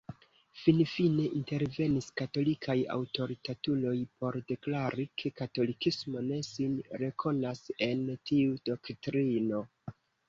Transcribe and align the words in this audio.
Finfine 0.59 1.25
intervenis 1.39 2.07
katolikaj 2.21 2.75
aŭtoritatuloj 2.93 3.93
por 4.23 4.37
deklari 4.53 5.05
ke 5.23 5.33
katolikismo 5.43 6.25
ne 6.31 6.41
sin 6.49 6.75
rekonas 7.05 7.63
en 7.91 8.03
tiu 8.33 8.57
doktrino. 8.73 9.63